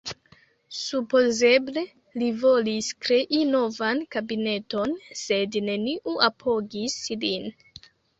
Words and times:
Supozeble 0.75 1.81
li 2.21 2.29
volis 2.43 2.87
krei 3.07 3.41
novan 3.49 4.01
kabineton, 4.15 4.95
sed 5.21 5.59
neniu 5.67 6.15
apogis 6.29 6.97
lin. 7.25 7.47